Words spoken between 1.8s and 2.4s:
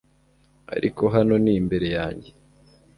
yanjye